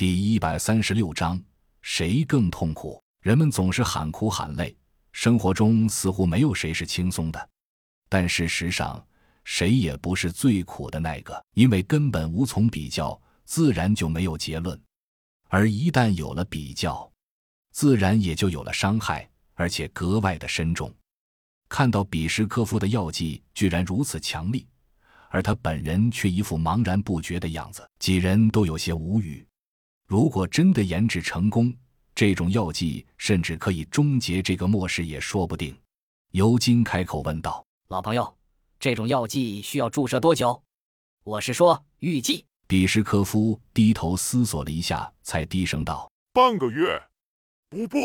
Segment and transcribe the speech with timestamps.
[0.00, 1.38] 第一百三十六章，
[1.82, 2.98] 谁更痛苦？
[3.20, 4.74] 人们总是喊苦喊累，
[5.12, 7.48] 生活中似乎没有谁是轻松的。
[8.08, 9.06] 但事实上，
[9.44, 14.80] 谁也不是最苦的那个，因为根本无从比较，自然就没有结论。
[15.50, 17.12] 而一旦有了比较，
[17.70, 20.90] 自然也就有了伤害，而且格外的深重。
[21.68, 24.66] 看到比什科夫的药剂居然如此强力，
[25.28, 29.46] 而他本人却一副茫然不觉的样子，几人都有些无语。
[30.10, 31.72] 如果真的研制成功，
[32.16, 35.72] 这种药剂甚至可以终结这个末世也说不定。
[36.32, 38.36] 尤金开口问道：“老朋友，
[38.80, 40.60] 这种药剂需要注射多久？
[41.22, 47.00] 我是说预计。”比什科夫低头思索了一下，才低声道：“半个月，
[47.68, 47.98] 不不。”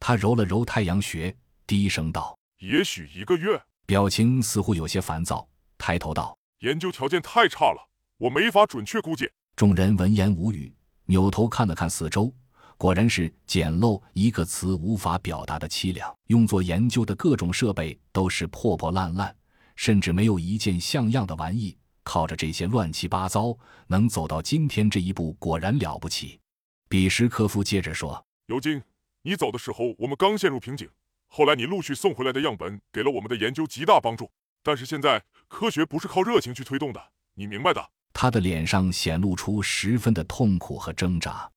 [0.00, 1.32] 他揉了揉太阳穴，
[1.64, 5.48] 低声道：“也许一个月。”表情似乎有些烦躁，
[5.78, 6.36] 抬头道
[6.66, 10.74] ：“研究条件太差了，我没法准确估计。”众人闻言无语。
[11.12, 12.32] 扭头看了看四周，
[12.78, 16.10] 果然是简陋一个词无法表达的凄凉。
[16.28, 19.36] 用作研究的各种设备都是破破烂烂，
[19.76, 21.76] 甚至没有一件像样的玩意。
[22.02, 23.54] 靠着这些乱七八糟，
[23.88, 26.40] 能走到今天这一步，果然了不起。
[26.88, 28.80] 比什科夫接着说：“尤金，
[29.20, 30.88] 你走的时候，我们刚陷入瓶颈。
[31.28, 34.30] 后来你陆续送回来的样本，给了我们的研究极大帮助。
[34.62, 41.50] 但是现在，科学不是靠热情去推动的，你明白的。”他的脸上显露出十分的痛苦和挣扎，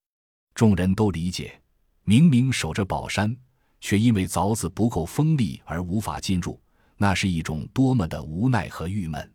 [0.54, 1.62] 众人都理解，
[2.04, 3.36] 明明守着宝山，
[3.82, 6.60] 却因为凿子不够锋利而无法进入，
[6.98, 9.34] 那是一种多么的无奈和郁闷。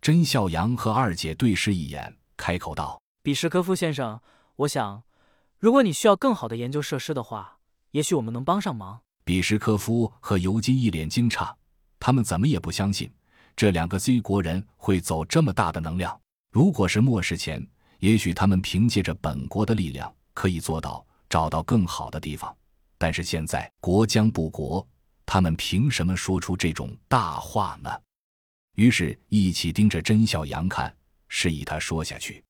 [0.00, 4.20] 甄孝阳和二姐对视一眼，开口道：“比什科夫先生，
[4.56, 5.02] 我想，
[5.58, 7.58] 如果你需要更好的研究设施的话，
[7.92, 11.54] 也许我们能帮上忙。”比什科夫和尤金一脸惊诧，
[11.98, 13.10] 他们怎么也不相信
[13.56, 16.20] 这两个 Z 国人会走这么大的能量。
[16.54, 17.60] 如果是末世前，
[17.98, 22.56] 也许他们凭借着本国的力量可以做到找到更好的地方。
[22.96, 24.86] 但是现在国将不国，
[25.26, 27.90] 他们凭什么说出这种大话呢？
[28.76, 32.44] 于是，一起盯着甄孝阳看，示意他说下去。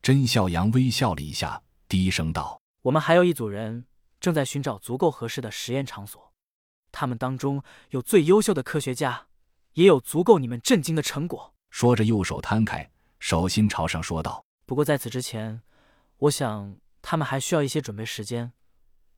[0.00, 3.84] 甄孝阳微笑了一下，低声道：“我们还有一组人
[4.18, 6.32] 正在寻找足够合适的实验场所，
[6.90, 9.26] 他们当中有最优秀的科学家，
[9.74, 12.88] 也有足够你们震惊的成果。”说着，右手摊开。
[13.22, 15.62] 手心朝上说道：“不过在此之前，
[16.18, 18.52] 我想他们还需要一些准备时间。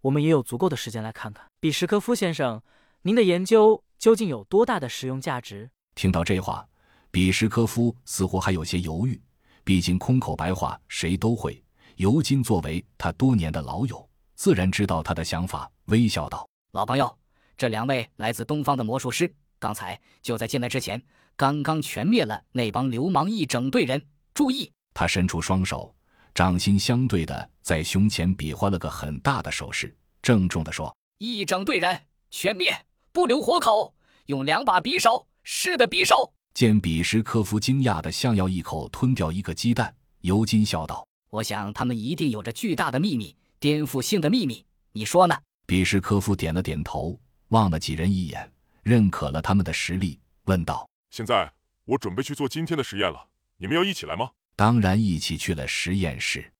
[0.02, 2.62] 我们也有足够的时间来看看，比什科夫先生，
[3.00, 6.68] 您的研究究竟有多大的实用价值？”听到这话，
[7.10, 9.18] 比什科夫似乎还有些犹豫。
[9.64, 11.64] 毕竟空口白话谁都会。
[11.96, 17.18] 尤金作为他多年的老友，自然知道他的想法，微笑道：“老朋友，
[17.56, 21.02] 这两位来自东方的魔术师，刚才就在进来之前。”
[21.36, 24.00] 刚刚全灭了那帮流氓一整队人！
[24.34, 24.70] 注意！
[24.94, 25.92] 他伸出双手，
[26.32, 29.92] 掌心相对的在胸前比划了个很大的手势，
[30.22, 32.72] 郑重的说：“一整队人全灭，
[33.10, 33.92] 不留活口，
[34.26, 35.26] 用两把匕首！
[35.42, 45.36] 是的，匕首！”见比什科夫惊讶的像要一口吞掉一个鸡蛋，尤金笑道：“我想他们一定有着巨大的秘密，颠覆性的秘密，你说呢？”
[45.66, 48.48] 比什科夫点了点头，望了几人一眼，
[48.84, 50.88] 认可了他们的实力，问道。
[51.10, 51.50] 现在
[51.86, 54.30] 我准备去做今天的实验了，你们要一起来吗？
[54.54, 56.52] 当然，一起去了实验室。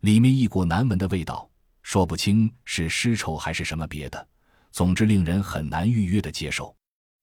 [0.00, 1.48] 里面一股难闻的味道，
[1.82, 4.28] 说不清是尸臭还是什么别的，
[4.72, 6.76] 总之令人很难预约的接受。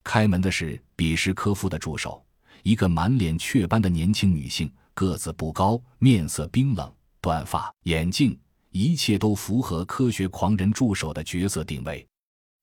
[0.03, 2.25] 开门的是比什科夫的助手，
[2.63, 8.39] 一个满脸雀斑的年轻女性，个子不高，面色冰冷，短发，眼镜，
[8.72, 12.07] 一切都符合科学狂人助手的角色定位。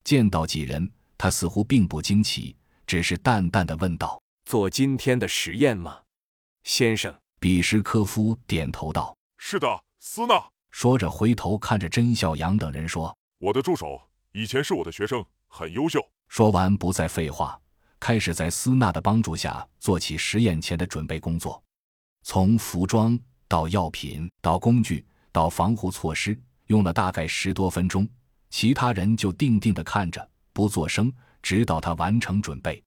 [0.03, 2.56] 见到几人，他似乎并不惊奇。
[2.87, 6.03] 只是淡淡的问道：“做今天的实验吗，
[6.62, 14.00] 先生？”比什科夫点头道：“是的，斯纳。”说着回头看着甄小阳等人说：“我的助手
[14.32, 17.60] 以前是我的学生，很优秀。”说完不再废话，
[17.98, 21.62] 开始在斯纳的帮助下做起实验前的准备工作，
[22.22, 28.09] 从服装到药品到工具到防护措施，用了大概十多分钟。
[28.48, 31.12] 其他人就定定的看着，不作声。
[31.42, 32.82] 直到他完成准备，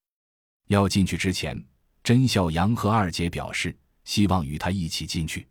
[0.67, 1.63] 要进去之前，
[2.03, 3.73] 甄孝阳和二姐表示
[4.03, 5.47] 希望与他一起进去。